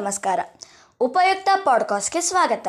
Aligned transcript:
ನಮಸ್ಕಾರ. 0.00 0.40
ಉಪಯುಕ್ತ 1.00 1.48
ಪಾಡ್ಕಾಸ್ಟ್ಗೆ 1.64 2.20
ಸ್ವಾಗತ. 2.20 2.68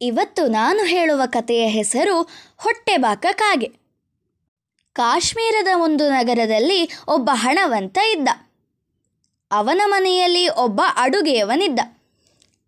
ಇವತ್ತು 0.00 0.46
ನಾನು 0.46 0.84
ಹೇಳುವ 0.84 1.22
ಕಥೆಯ 1.26 1.66
ಹೆಸರು 1.66 2.22
ಹೊಟ್ಟೆಬಾಕ 2.56 3.26
ಕಾಗೆ 3.32 3.72
ಕಾಶ್ಮೀರದ 4.92 5.68
ಒಂದು 5.76 6.10
ನಗರದಲ್ಲಿ 6.10 6.90
ಒಬ್ಬ 7.08 7.30
ಹಣವಂತ 7.32 7.98
ಇದ್ದ. 7.98 8.28
ಅವನ 9.52 9.80
ಮನೆಯಲ್ಲಿ 9.86 10.48
ಒಬ್ಬ 10.48 10.80
ಅಡುಗೆಯವನಿದ್ದ. 10.96 11.80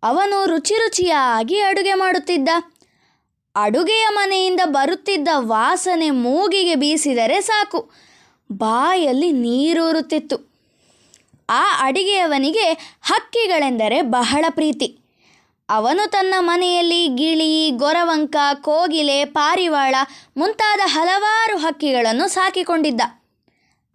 ಅವನು 0.03 0.45
ರುಚಿ 0.45 0.73
ರುಚಿಯಾಗಿ 0.73 1.59
ಅಡುಗೆ 1.59 1.93
ಮಾಡುತ್ತಿದ್ದ. 1.93 2.49
ಅಡುಗೆಯ 3.55 4.07
ಮನೆಯಿಂದ 4.11 4.61
ಬರುತ್ತಿದ್ದ 4.65 5.27
ವಾಸನೆ 5.35 6.09
ಮೂಗಿಗೆ 6.09 6.75
ಬೀಸಿದರೆ 6.75 7.41
ಸಾಕು. 7.41 7.91
ಬಾಯಲ್ಲಿ 8.51 9.31
ನೀರೂರುತ್ತಿತ್ತು 9.31 10.50
ಆ 11.51 11.75
ಅಡಿಗೆಯವನಿಗೆ 11.79 12.97
ಹಕ್ಕಿಗಳೆಂದರೆ 13.01 14.01
ಬಹಳ 14.01 14.45
ಪ್ರೀತಿ. 14.49 14.97
ಅವನು 15.69 16.09
ತನ್ನ 16.09 16.33
ಮನೆಯಲ್ಲಿ 16.39 17.07
ಗಿಳಿ, 17.07 17.69
ಗೊರವಂಕ, 17.69 18.35
ಕೋಗಿಲೆ, 18.53 19.25
ಪಾರಿವಾಳ 19.25 19.95
ಮುಂತಾದ 20.37 20.79
ಹಲವಾರು 20.85 21.57
ಹಕ್ಕಿಗಳನ್ನು 21.57 22.27
ಸಾಕಿಕೊಂಡಿದ್ದ. 22.27 23.01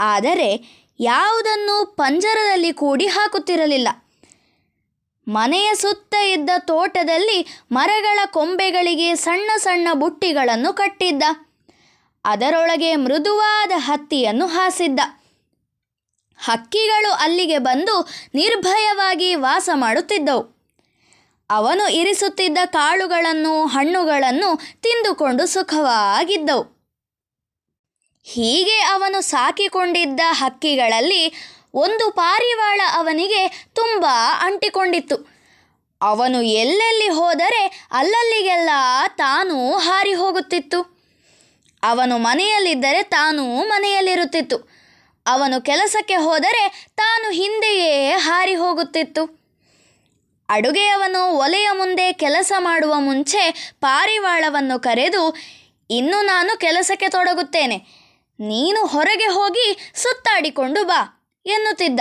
ಆದರೆ 0.01 0.65
ಯಾವುದನ್ನು 1.01 1.87
ಪಂಜರದಲ್ಲಿ 1.87 2.73
ಕೂಡಿ 2.73 3.07
ಹಾಕುತ್ತಿರಲಿಲ್ಲ. 3.07 3.89
ಮನೆಯ 5.29 5.75
ಸುತ್ತ 5.75 6.15
ಇದ್ದ 6.15 6.51
ತೋಟದಲ್ಲಿ 6.59 7.47
ಮರಗಳ 7.73 8.19
ಕೊಂಬೆಗಳಿಗೆ 8.27 9.15
ಸಣ್ಣ 9.15 9.51
ಸಣ್ಣ 9.57 9.89
ಬುಟ್ಟಿಗಳನ್ನು 9.93 10.73
ಕಟ್ಟಿದ್ದ. 10.73 11.23
ಅದರೊಳಗೆ 12.25 12.97
ಮೃದುವಾದ 12.97 13.73
ಹತ್ತಿಯನ್ನು 13.77 14.47
ಹಾಸಿದ್ದ. 14.47 15.01
ಹಕ್ಕಿಗಳು 16.39 17.13
ಅಲ್ಲಿಗೆ 17.13 17.59
ಬಂದು 17.59 18.09
ನಿರ್ಭಯವಾಗಿ 18.35 19.35
ವಾಸ 19.35 19.69
ಮಾಡುತ್ತಿದ್ದವು. 19.75 20.57
ಅವನು 21.51 21.93
ಇರಿಸುತ್ತಿದ್ದ 21.93 22.59
ಕಾಳುಗಳನ್ನು 22.67 23.67
ಹಣ್ಣುಗಳನ್ನು 23.67 24.81
ತಿಂದುಕೊಂಡು 24.83 25.47
ಸುಖವಾಗಿದ್ದವು. 25.47 26.77
ಹೀಗೆ 28.25 28.79
ಅವನು 28.79 29.21
ಸಾಕಿಕೊಂಡಿದ್ದ 29.21 30.21
ಹಕ್ಕಿಗಳಲ್ಲಿ 30.31 31.33
ಒಂದು 31.75 32.11
ಪಾರಿವಾಳ 32.11 32.81
ಅವನಿಗೆ 32.95 33.67
ತುಂಬ 33.75 34.07
ಅಂಟಿಕೊಂಡಿತ್ತು. 34.41 35.37
ಅವನು 36.03 36.43
ಎಲ್ಲೆಲ್ಲಿ 36.43 37.09
ಹೋದರೆ 37.09 37.89
ಅಲ್ಲಲ್ಲಿಗೆಲ್ಲ 37.93 38.71
ತಾನೂ 39.09 39.77
ಹಾರಿ 39.77 40.15
ಹೋಗುತ್ತಿತ್ತು. 40.15 40.97
ಅವನು 41.83 42.19
ಮನೆಯಲ್ಲಿದ್ದರೆ 42.19 43.03
ತಾನೂ 43.03 43.65
ಮನೆಯಲ್ಲಿರುತ್ತಿತ್ತು. 43.69 44.86
ಅವನು 45.27 45.65
ಕೆಲಸಕ್ಕೆ 45.65 46.15
ಹೋದರೆ 46.15 46.87
ತಾನು 46.97 47.31
ಹಿಂದೆಯೇ 47.31 48.11
ಹಾರಿ 48.11 48.55
ಹೋಗುತ್ತಿತ್ತು. 48.55 49.47
ಅಡುಗೆಯವನು 50.49 51.33
ಒಲೆಯ 51.37 51.71
ಮುಂದೆ 51.71 52.13
ಕೆಲಸ 52.13 52.53
ಮಾಡುವ 52.59 53.01
ಮುಂಚೆ 53.01 53.73
ಪಾರಿವಾಳವನ್ನು 53.81 54.83
ಕರೆದು, 54.83 55.37
ಇನ್ನು 55.91 56.23
ನಾನು 56.23 56.59
ಕೆಲಸಕ್ಕೆ 56.59 57.09
ತೊಡಗುತ್ತೇನೆ. 57.09 57.77
ನೀನು 58.41 58.87
ಹೊರಗೆ 58.87 59.25
ಹೋಗಿ 59.25 59.93
ಸುತ್ತಾಡಿಕೊಂಡು 59.95 60.85
ಬಾ, 60.85 61.31
ಎನ್ನುತ್ತಿದ್ದ. 61.47 62.01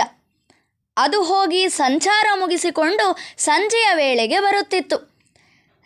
ಅದು 0.96 1.22
ಹೋಗಿ 1.22 1.68
ಸಂಚಾರ 1.68 2.26
ಮುಗಿಸಿಕೊಂಡು 2.34 3.18
ಸಂಜೆಯ 3.38 3.88
ವೇಳೆಗೆ 3.94 4.40
ಬರುತ್ತಿತ್ತು. 4.40 5.16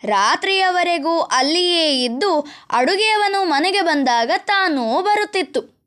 ರಾತ್ರಿಯವರೆಗೂ 0.03 1.19
ಅಲ್ಲಿಯೇ 1.19 2.03
ಇದ್ದು 2.03 2.47
ಅಡುಗೆಯವನು 2.71 3.43
ಮನೆಗೆ 3.43 3.81
ಬಂದಾಗ 3.81 4.31
ತಾನೂ 4.37 5.01
ಬರುತ್ತಿತ್ತು. 5.01 5.80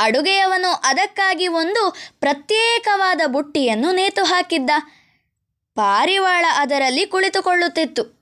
ಅಡುಗೆಯವನು 0.00 0.82
ಅದಕ್ಕಾಗಿ 0.84 1.48
ಒಂದು 1.48 1.96
ಪ್ರತ್ಯೇಕವಾದ 2.20 3.20
ಬುಟ್ಟಿಯನ್ನು 3.26 3.92
ನೇತು 3.92 4.24
ಹಾಕಿದ್ದ. 4.24 4.70
ಪಾರಿವಾಳ 5.74 6.44
ಅದರಲ್ಲಿ 6.54 7.06
ಕುಳಿತುಕೊಳ್ಳುತ್ತಿತ್ತು. 7.06 8.20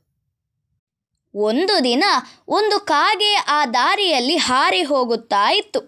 ಒಂದು 1.35 1.85
ದಿನ 1.85 2.05
ಒಂದು 2.49 2.81
ಕಾಗೆ 2.81 3.35
ಆ 3.35 3.67
ದಾರಿಯಲ್ಲಿ 3.67 4.37
ಹಾರಿ 4.37 4.83
ಹೋಗುತ್ತಾ 4.83 5.53
ಇತ್ತು. 5.53 5.81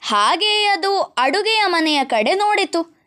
ಹಾಗೆಯೇ 0.00 0.66
ಅದು 0.66 1.00
ಅಡುಗೆಯ 1.00 1.62
ಮನೆಯ 1.66 2.04
ಕಡೆ 2.04 2.34
ನೋಡಿತು. 2.34 2.98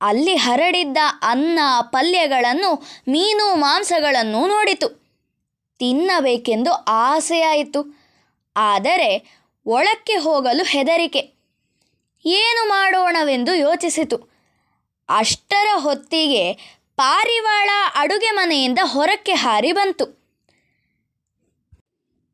ಅಲ್ಲಿ 0.00 0.36
ಹರಡಿದ್ದ 0.36 0.96
ಅನ್ನ, 1.22 1.58
ಪಲ್ಯಗಳನ್ನು, 1.80 2.74
ಮೀನು, 3.08 3.54
ಮಾಂಸಗಳನ್ನು 3.54 4.46
ನೋಡಿತು. 4.46 4.88
ತಿನ್ನಬೇಕೆಂದು 5.78 6.72
ಆಸೆಯಾಯಿತು. 6.72 7.98
ಆದರೆ 8.56 9.38
ಒಳಕ್ಕೆ 9.68 10.16
ಹೋಗಲು 10.16 10.64
ಹೆದರಿಕೆ. 10.64 11.32
ಏನು 12.24 12.68
ಮಾಡೋಣವೆಂದು 12.68 13.54
ಯೋಚಿಸಿತು. 13.54 14.16
ಅಷ್ಟರ 15.08 15.66
ಹೊತ್ತಿಗೆ 15.74 16.52
ಪಾರಿವಾಳ 16.96 17.70
ಅಡುಗೆ 17.94 18.30
ಮನೆಯಿಂದ 18.30 18.78
ಹೊರಕ್ಕೆ 18.82 19.32
ಹಾರಿ 19.32 19.72
ಬಂತು. 19.72 20.18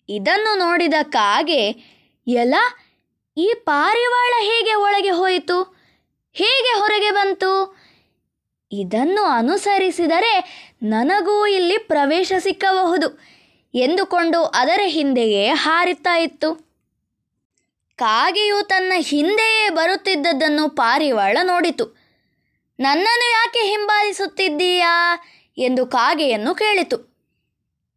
ಇದನ್ನು 0.08 0.58
ನೋಡಿದ 0.58 0.94
ಕಾಗೆ 1.02 1.70
ಎಲ 2.26 2.54
ಈ 3.36 3.54
ಪಾರಿವಾಳ 3.56 4.32
ಹೇಗೆ 4.38 4.74
ಒಳಗೆ 4.74 5.10
ಹೋಯಿತು? 5.10 5.62
ಹೇಗೆ 6.32 6.78
ಹೊರಗೆ 6.78 7.10
ಬಂತು? 7.10 7.78
ಇದನ್ನು 8.72 9.24
ಅನುಸರಿಸಿದರೆ 9.24 10.64
ನನಗೂ 10.82 11.46
ಇಲ್ಲಿ 11.46 11.78
ಪ್ರವೇಶ 11.78 12.32
ಸಿಕ್ಕಬಹುದು 12.38 13.20
ಎಂದುಕೊಂಡು 13.74 14.44
ಅದರ 14.44 14.80
ಹಿಂದೆಯೇ 14.84 15.48
ಹಾರಿತಾ 15.48 16.16
ಇತ್ತು. 16.16 16.73
ಕಾಗೆಯು 17.96 18.62
ತನ್ನ 18.62 18.92
ಹಿಂದೆಯೇ 18.96 19.68
ಬರುತ್ತಿದ್ದದ್ದನ್ನು 19.68 20.68
ಪಾರಿವಾಳ 20.68 21.38
ನೋಡಿತು. 21.42 21.84
ನನ್ನನ್ನು 22.80 23.30
ಯಾಕೆ 23.30 23.58
ಹಿಂಬಾಲಿಸುತ್ತಿದ್ದೀಯಾ 23.58 25.18
ಎಂದು 25.58 25.86
ಕಾಗೆಯನ್ನು 25.86 26.54
ಕೇಳಿತು. 26.54 27.14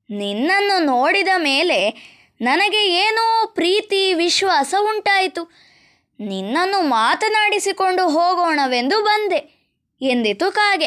ನಿನ್ನನ್ನು 0.09 0.83
ನೋಡಿದ 0.83 1.27
ಮೇಲೆ 1.37 1.89
ನನಗೆ 2.41 2.89
ಏನೋ 2.89 3.51
ಪ್ರೀತಿ, 3.55 4.13
ವಿಶ್ವಾಸ 4.13 4.73
ಉಂಟಾಯಿತು. 4.79 5.51
ನಿನ್ನನ್ನು 6.19 6.81
ಮಾತನಾಡಿಸಿಕೊಂಡು 6.81 8.09
ಹೋಗೋಣವೆಂದು 8.09 9.03
ಬಂದೆ 9.03 9.69
ಎಂದಿತು 10.01 10.51
ಕಾಗೆ. 10.51 10.85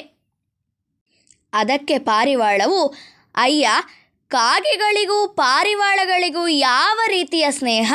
ಅದಕ್ಕೆ 1.52 1.98
ಪಾರಿವಾಳವು, 1.98 2.94
ಅಯ್ಯ, 3.34 3.68
ಕಾಗೆಗಳಿಗೂ 4.28 5.28
ಪಾರಿವಾಳಗಳಿಗೂ 5.28 6.46
ಯಾವ 6.48 6.98
ರೀತಿಯ 7.06 7.50
ಸ್ನೇಹ? 7.50 7.94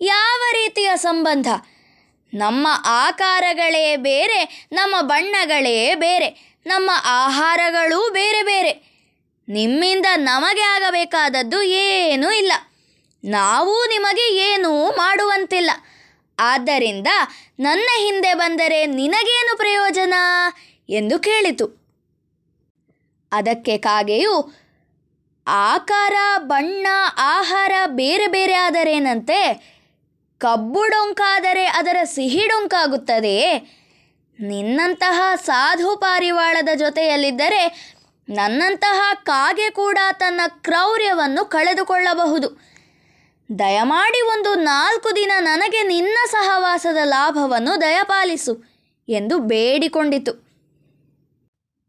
ಯಾವ 0.00 0.42
ರೀತಿಯ 0.52 0.90
ಸಂಬಂಧ? 0.94 1.48
ನಮ್ಮ 2.34 2.68
ಆಕಾರಗಳೇ 2.84 3.96
ಬೇರೆ, 3.96 4.68
ನಮ್ಮ 4.72 5.00
ಬಣ್ಣಗಳೇ 5.00 5.94
ಬೇರೆ, 5.94 6.60
ನಮ್ಮ 6.66 6.90
ಆಹಾರಗಳೂ 7.04 8.10
ಬೇರೆ 8.10 8.42
ಬೇರೆ. 8.42 8.72
ನಿಮ್ಮಿಂದ 9.48 10.06
ನಮಗೆ 10.16 10.60
ಆಗಬೇಕಾದದ್ದು 10.60 11.62
ಏನೂ 11.62 12.30
ಇಲ್ಲ. 12.30 12.52
ನಾವು 13.24 13.84
ನಿಮಗೆ 13.84 14.34
ಏನೂ 14.34 14.90
ಮಾಡುವಂತಿಲ್ಲ. 14.90 15.70
ಆದ್ದರಿಂದ 16.38 17.06
ನನ್ನ 17.60 17.86
ಹಿಂದೆ 17.98 18.34
ಬಂದರೆ 18.34 18.86
ನಿನಗೇನು 18.86 19.56
ಪ್ರಯೋಜನ? 19.56 20.14
ಎಂದು 20.88 21.18
ಕೇಳಿತು. 21.18 21.86
ಅದಕ್ಕೆ 23.32 23.78
ಕಾಗೆಯು, 23.78 24.66
ಆಕಾರ, 25.46 26.14
ಬಣ್ಣ, 26.38 26.86
ಆಹಾರ 27.18 27.72
ಬೇರೆ 27.86 28.26
ಬೇರೆ 28.26 28.54
ಆದರೇನಂತೆ? 28.54 29.75
ಕಬ್ಬು 30.38 30.86
ಡೊಂಕಾದರೆ 30.88 31.66
ಅದರ 31.66 31.96
ಸಿಹಿ 32.04 32.46
ಡೊಂಕಾಗುತ್ತದೆಯೇ 32.46 33.58
ನಿನ್ನಂತಹ 34.40 35.32
ಸಾಧು 35.36 35.96
ಪಾರಿವಾಳದ 35.96 36.68
ಜೊತೆಯಲ್ಲಿದ್ದರೆ 36.78 37.92
ನನ್ನಂತಹ 38.28 39.10
ಕಾಗೆ 39.24 39.70
ಕೂಡ 39.70 39.98
ತನ್ನ 40.12 40.40
ಕ್ರೌರ್ಯವನ್ನು 40.48 41.44
ಕಳೆದುಕೊಳ್ಳಬಹುದು. 41.44 42.76
ದಯಮಾಡಿ 43.58 44.22
ಒಂದು 44.22 44.54
ನಾಲ್ಕು 44.54 45.16
ದಿನ 45.16 45.32
ನನಗೆ 45.38 45.82
ನಿನ್ನ 45.82 46.18
ಸಹವಾಸದ 46.30 46.96
ಲಾಭವನ್ನು 47.04 47.80
ದಯಪಾಲಿಸು 47.80 48.64
ಎಂದು 49.08 49.38
ಬೇಡಿಕೊಂಡಿತು. 49.38 50.32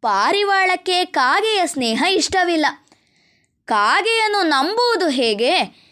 ಪಾರಿವಾಳಕ್ಕೆ 0.02 1.06
ಕಾಗೆಯ 1.06 1.62
ಸ್ನೇಹ 1.66 2.04
ಇಷ್ಟವಿಲ್ಲ. 2.12 2.66
ಕಾಗೆಯನ್ನು 3.66 4.42
ನಂಬುವುದು 4.42 5.10
ಹೇಗೆ? 5.10 5.87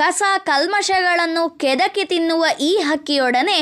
ಕಸ 0.00 0.22
ಕಲ್ಮಶಗಳನ್ನು 0.38 1.50
ಕೆದಕಿ 1.50 2.04
ತಿನ್ನುವ 2.04 2.44
ಈ 2.60 2.76
ಹಕ್ಕಿಯೊಡನೆ 2.76 3.56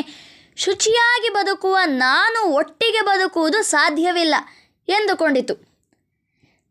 ಶುಚಿಯಾಗಿ 0.56 1.28
ಬದುಕುವ 1.28 1.76
ನಾನು 1.84 2.40
ಒಟ್ಟಿಗೆ 2.52 3.00
ಬದುಕುವುದು 3.00 3.62
ಸಾಧ್ಯವಿಲ್ಲ 3.62 4.34
ಎಂದುಕೊಂಡಿತು. 4.88 5.54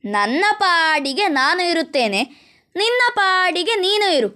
ನನ್ನ 0.06 0.46
ಪಾಡಿಗೆ 0.60 1.28
ನಾನು 1.28 1.64
ಇರುತ್ತೇನೆ, 1.64 2.22
ನಿನ್ನ 2.76 3.02
ಪಾಡಿಗೆ 3.16 3.76
ನೀನು 3.76 4.14
ಇರು. 4.14 4.30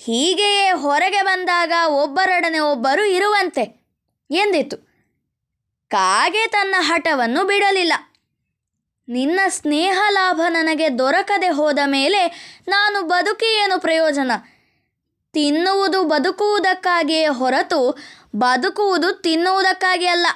ಹೀಗೆಯೇ 0.00 0.70
ಹೊರಗೆ 0.70 1.22
ಬಂದಾಗ 1.22 1.72
ಒಬ್ಬರೊಡನೆ 1.86 2.58
ಒಬ್ಬರು 2.58 3.04
ಇರುವಂತೆ 3.04 3.64
ಎಂದಿತು. 4.30 4.76
ಕಾಗೆ 5.88 6.46
ತನ್ನ 6.46 6.74
ಹಠವನ್ನು 6.78 7.44
ಬಿಡಲಿಲ್ಲ. 7.44 7.92
ನಿನ್ನ 9.08 9.40
ಸ್ನೇಹ 9.48 10.00
ಲಾಭ 10.10 10.40
ನನಗೆ 10.48 10.98
ದೊರಕದೆ 10.98 11.48
ಹೋದ 11.48 11.78
ಮೇಲೆ 11.86 12.26
ನಾನು 12.68 13.02
ಬದುಕಿ 13.02 13.46
ಏನು 13.46 13.80
ಪ್ರಯೋಜನ? 13.80 14.32
ತಿನ್ನುವುದು 15.32 16.04
ಬದುಕುವುದಕ್ಕಾಗಿಯೇ 16.04 17.26
ಹೊರತು 17.26 17.98
ಬದುಕುವುದು 18.36 19.12
ತಿನ್ನುವುದಕ್ಕಾಗಿ 19.12 20.06
ಅಲ್ಲ. 20.06 20.26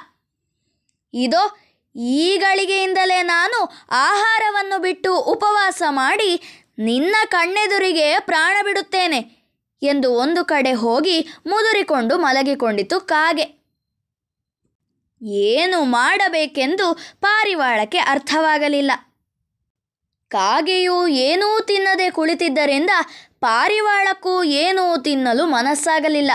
ಇದೋ, 1.13 1.57
ಈ 1.95 2.37
ಗಳಿಗೆಯಿಂದಲೇ 2.37 3.21
ನಾನು 3.21 3.87
ಆಹಾರವನ್ನು 3.91 4.81
ಬಿಟ್ಟು 4.81 5.19
ಉಪವಾಸ 5.19 5.81
ಮಾಡಿ 5.89 6.41
ನಿನ್ನ 6.79 7.15
ಕಣ್ಣೆದುರಿಗೆ 7.29 8.19
ಪ್ರಾಣ 8.19 8.57
ಬಿಡುತ್ತೇನೆ 8.63 9.37
ಎಂದು 9.81 10.13
ಒಂದು 10.13 10.45
ಕಡೆ 10.45 10.73
ಹೋಗಿ 10.73 11.27
ಮುದುರಿಕೊಂಡು 11.45 12.17
ಮಲಗಿಕೊಂಡಿತು 12.17 12.99
ಕಾಗೆ. 12.99 13.56
ಏನು 15.21 15.83
ಮಾಡಬೇಕೆಂದು 15.83 16.99
ಪಾರಿವಾಳಕ್ಕೆ 17.21 17.97
ಅರ್ಥವಾಗಲಿಲ್ಲ. 17.97 18.91
ಕಾಗೆಯು 20.27 21.07
ಏನೂ 21.07 21.59
ತಿನ್ನದೆ 21.59 22.09
ಕುಳಿತಿದ್ದರಿಂದ 22.09 22.89
ಪಾರಿವಾಳಕ್ಕೂ 23.39 24.43
ಏನೂ 24.43 24.97
ತಿನ್ನಲು 24.97 25.45
ಮನಸ್ಸಾಗಲಿಲ್ಲ. 25.45 26.31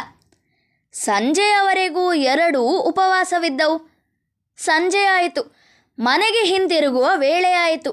ಸಂಜೆಯವರೆಗೂ 0.93 2.13
ಎರಡೂ 2.13 2.63
ಉಪವಾಸವಿದ್ದವು. 2.63 3.93
ಸಂಜೆಯಾಯಿತು 4.57 5.57
ಮನೆಗೆ 5.99 6.45
ಹಿಂತಿರುಗುವ 6.45 7.11
ವೇಳೆಯಾಯಿತು 7.17 7.93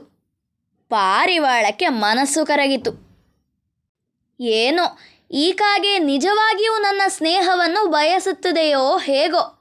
ಪಾರಿವಾಳಕ್ಕೆ 0.89 1.87
ಮನಸ್ಸು 1.87 2.45
ಕರಗಿತು. 2.45 3.09
ಏನೋ, 4.39 4.99
ಈ 5.31 5.51
ಕಾಗೆ 5.51 5.97
ನಿಜವಾಗಿಯೂ 5.97 6.77
ನನ್ನ 6.77 7.01
ಸ್ನೇಹವನ್ನು 7.07 7.87
ಬಯಸುತ್ತದೆಯೋ 7.87 8.97
ಹೇಗೋ. 8.97 9.58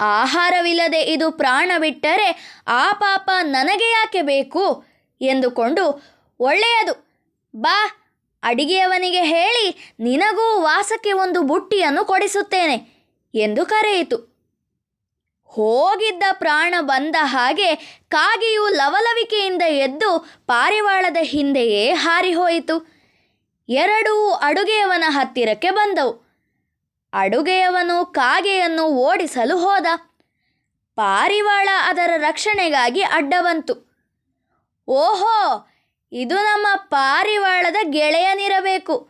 ಆಹಾರವಿಲ್ಲದೆ 0.00 1.00
ಇದು 1.00 1.30
ಪ್ರಾಣ 1.30 1.72
ಬಿಟ್ಟರೆ 1.78 2.60
ಆ 2.66 2.92
ಪಾಪ 2.92 3.30
ನನಗೆ 3.42 3.90
ಯಾಕೆ 3.90 4.22
ಬೇಕು? 4.22 4.84
ಎಂದುಕೊಂಡು 5.20 6.02
ಒಳ್ಳೆಯದು. 6.40 7.12
ಬಾ, 7.56 7.90
ಅಡಿಗೆಯವನಿಗೆ 8.42 9.24
ಹೇಳಿ, 9.24 9.94
ನಿನಗೂ 10.00 10.60
ವಾಸಕ್ಕೆ 10.60 11.12
ಒಂದು 11.12 11.42
ಬುಟ್ಟಿಯನ್ನು 11.42 12.04
ಕೊಡಿಸುತ್ತೇನೆ, 12.04 12.74
ಎಂದು 13.34 13.66
ಕರೆಯಿತು. 13.66 14.32
ಹೋಗಿದ್ದ 15.44 16.22
ಪ್ರಾಣ 16.32 16.74
ಬಂದ 16.80 17.16
ಹಾಗೆ 17.20 17.74
ಕಾಗೆಯು 18.08 18.68
ಲವಲವಿಕೆಯಿಂದ 18.68 19.62
ಎದ್ದು 19.62 20.32
ಪಾರಿವಾಳದ 20.46 21.16
ಹಿಂದೆಯೇ 21.20 21.92
ಹಾರಿಹೋಯಿತು. 21.92 22.92
ಎರಡೂ 23.68 24.30
ಅಡುಗೆಯವನ 24.30 25.04
ಹತ್ತಿರಕ್ಕೆ 25.08 25.70
ಬಂದವು. 25.70 26.21
ಅಡುಗೆಯವನು 27.12 28.06
ಕಾಗೆಯನ್ನು 28.06 28.82
ಓಡಿಸಲು 28.82 29.58
ಹೋದ. 29.58 29.86
ಪಾರಿವಾಳ 30.96 31.68
ಅದರ 31.84 32.10
ರಕ್ಷಣೆಗಾಗಿ 32.16 33.02
ಅಡ್ಡ 33.02 33.34
ಬಂತು 33.40 33.92
ಓಹೋ, 34.88 35.68
ಇದು 36.12 36.34
ನಮ್ಮ 36.34 36.66
ಪಾರಿವಾಳದ 36.74 37.76
ಗೆಳೆಯನಿರಬೇಕು. 37.82 39.08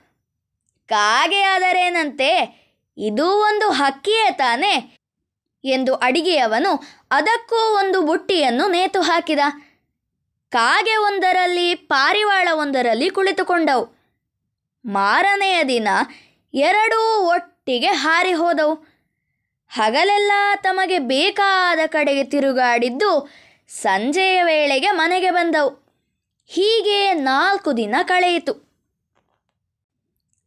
ಕಾಗೆಯಾದರೇನಂತೆ 0.88 2.62
ಇದು 2.98 3.26
ಒಂದು 3.26 3.70
ಹಕ್ಕಿಯೇ 3.70 4.30
ತಾನೆ? 4.30 5.02
ಎಂದು 5.64 5.94
ಅಡಿಗೆಯವನು 5.94 6.82
ಅದಕ್ಕೂ 7.10 7.74
ಒಂದು 7.78 8.02
ಬುಟ್ಟಿಯನ್ನು 8.02 8.68
ನೇತು 8.68 9.02
ಹಾಕಿದ. 9.02 9.38
ಕಾಗೆ 10.50 10.96
ಒಂದರಲ್ಲಿ, 10.96 11.74
ಪಾರಿವಾಳ 11.74 12.48
ಒಂದರಲ್ಲಿ 12.54 13.10
ಕುಳಿತುಕೊಂಡವು. 13.10 14.02
ಮಾರನೆಯ 14.84 15.64
ದಿನ 15.64 15.88
ಎರಡೂ 16.54 17.26
ಒಟ್ಟಿಗೆ 17.62 17.86
ಹಾರಿ 17.86 18.32
ಹೋದವು. 18.32 18.74
ಹಗಲೆಲ್ಲ 19.68 20.32
ತಮಗೆ 20.62 20.98
ಬೇಕಾದ 20.98 21.78
ಕಡೆಗೆ 21.86 22.24
ತಿರುಗಾಡಿದ್ದು 22.24 23.30
ಸಂಜೆಯ 23.68 24.42
ವೇಳೆಗೆ 24.42 24.90
ಮನೆಗೆ 24.90 25.30
ಬಂದವು. 25.30 25.70
ಹೀಗೆ 26.46 27.14
ನಾಲ್ಕು 27.14 27.76
ದಿನ 27.76 27.94
ಕಳೆಯಿತು. 28.02 28.52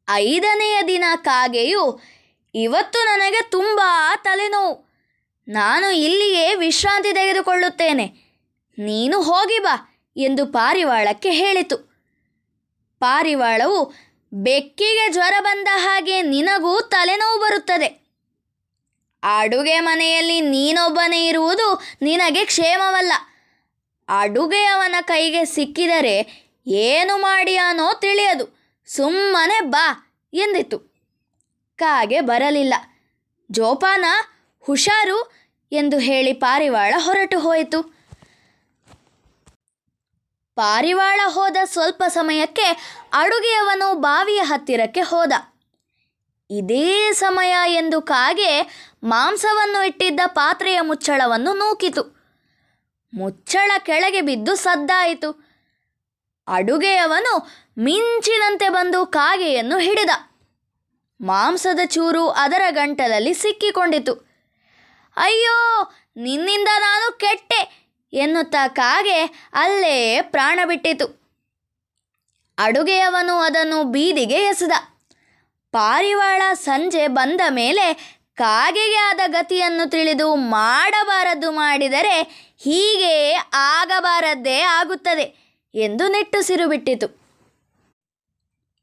ಐದನೆಯ 0.09 0.81
ದಿನ 0.87 1.03
ಕಾಗೆಯು 1.15 2.01
ಇವತ್ತು 2.55 3.05
ನನಗೆ 3.05 3.41
ತುಂಬ 3.41 3.79
ತಲೆನೋವು. 4.23 4.89
ನಾನು 5.47 5.91
ಇಲ್ಲಿಯೇ 5.91 6.55
ವಿಶ್ರಾಂತಿ 6.55 7.13
ತೆಗೆದುಕೊಳ್ಳುತ್ತೇನೆ. 7.13 8.05
ನೀನು 8.77 9.21
ಹೋಗಿ 9.21 9.59
ಬಾ 9.59 10.03
ಎಂದು 10.17 10.45
ಪಾರಿವಾಳಕ್ಕೆ 10.45 11.29
ಹೇಳಿತು. 11.29 11.77
ಪಾರಿವಾಳವು 12.99 13.93
ಬೆಕ್ಕಿಗೆ 14.33 15.11
ಜ್ವರ 15.11 15.33
ಬಂದ 15.39 15.67
ಹಾಗೆ 15.71 16.21
ನಿನಗೂ 16.21 16.79
ತಲೆನೋವು 16.81 17.39
ಬರುತ್ತದೆ. 17.39 18.05
ಅಡುಗೆ 19.23 19.79
ಮನೆಯಲ್ಲಿ 19.79 20.41
ನೀನೊಬ್ಬನೇ 20.41 21.27
ಇರುವುದು 21.27 21.81
ನಿನಗೆ 22.01 22.45
ಕ್ಷೇಮವಲ್ಲ. 22.45 23.13
ಅಡುಗೆಯವನ 24.09 24.95
ಕೈಗೆ 25.01 25.45
ಸಿಕ್ಕಿದರೆ 25.45 26.45
ಏನು 26.67 27.17
ಮಾಡಿಯಾನೋ 27.17 27.93
ತಿಳಿಯದು. 27.93 28.59
ಸುಮ್ಮನೆ 28.87 29.61
ಬಾ 29.61 30.13
ಎಂದಿತು. 30.33 30.79
ಕಾಗೆ 31.75 32.21
ಬರಲಿಲ್ಲ. 32.21 32.73
ಜೋಪಾನ 33.51 34.05
ಹುಷಾರು 34.61 35.31
ಎಂದು 35.71 35.99
ಹೇಳಿ 35.99 36.33
ಪಾರಿವಾಳ 36.33 36.93
ಹೊರಟು 36.97 37.39
ಹೋಯಿತು. 37.39 37.94
ಪಾರಿವಾಳ 40.55 41.19
ಹೋದ 41.27 41.57
ಸ್ವಲ್ಪ 41.65 42.03
ಸಮಯಕ್ಕೆ 42.07 42.63
ಅಡುಗೆಯವನು 43.13 43.93
ಬಾವಿಯ 43.93 44.39
ಹತ್ತಿರಕ್ಕೆ 44.39 45.01
ಹೋದ. 45.01 45.31
ಇದೇ 46.51 47.11
ಸಮಯ 47.11 47.55
ಎಂದು 47.67 48.01
ಕಾಗೆ 48.01 48.61
ಮಾಂಸವನ್ನು 49.03 49.85
ಇಟ್ಟಿದ್ದ 49.85 50.19
ಪಾತ್ರೆಯ 50.27 50.81
ಮುಚ್ಚಳವನ್ನು 50.81 51.53
ನೂಕಿತು. 51.53 52.15
ಮುಚ್ಚಳ 53.13 53.71
ಕೆಳಗೆ 53.79 54.21
ಬಿದ್ದು 54.21 54.55
ಸದ್ದಾಯಿತು. 54.55 55.45
ಅಡುಗೆಯವನು 56.47 57.51
ಮಿಂಚಿನಂತೆ 57.77 58.69
ಬಂದು 58.69 59.05
ಕಾಗೆಯನ್ನು 59.05 59.77
ಹಿಡಿದ. 59.77 60.09
ಮಾಂಸದ 61.21 61.79
ಚೂರು 61.85 62.29
ಅದರ 62.29 62.61
ಗಂಟಲಲ್ಲಿ 62.69 63.33
ಸಿಕ್ಕಿಕೊಂಡಿತು. 63.33 64.13
ಅಯ್ಯೋ, 65.17 65.91
ನಿನ್ನಿಂದ 66.17 66.67
ನಾನು 66.77 67.17
ಕೆಟ್ಟೆ. 67.17 67.84
ಎನ್ನುತ್ತಾ 68.15 68.67
ಕಾಗೆ 68.67 69.49
ಅಲ್ಲೇ 69.53 70.21
ಪ್ರಾಣ 70.21 70.59
ಬಿಟ್ಟಿತು. 70.67 71.25
ಅಡುಗೆಯವನು 72.57 73.39
ಅದನ್ನು 73.39 73.83
ಬೀದಿಗೆ 73.83 74.35
ಎಸೆದ. 74.35 74.71
ಪಾರಿವಾಳ 75.71 76.41
ಸಂಜೆ 76.53 77.07
ಬಂದ 77.07 77.41
ಮೇಲೆ 77.49 77.93
ಕಾಗೆಗೆ 78.35 78.95
ಆದ 78.95 79.19
ಗತಿಯನ್ನು 79.27 79.89
ತಿಳಿದು 79.89 80.35
ಮಾಡಬಾರದು 80.35 81.51
ಮಾಡಿದರೆ 81.51 82.21
ಹೀಗೆ 82.57 83.39
ಆಗಬಾರದ್ದೇ 83.53 84.59
ಆಗುತ್ತದೆ 84.59 85.55
ಎಂದು 85.75 86.07
ನಿಟ್ಟುಸಿರು 86.07 86.67
ಬಿಟ್ಟಿತು. 86.67 87.07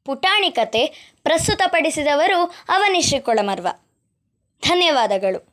ಪುಟಾಣಿ 0.04 0.50
ಕತೆ 0.50 0.86
ಪ್ರಸ್ತುತಪಡಿಸಿದವರು 1.22 2.54
ಅವನಿಶ್ರೀ 2.68 3.20
ಕೊಳಮರ್ವ. 3.20 3.68
ಧನ್ಯವಾದಗಳು. 4.62 5.52